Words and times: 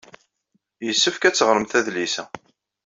Yessefk 0.85 1.23
ad 1.23 1.35
teɣremt 1.35 1.73
adlis-a. 1.79 2.23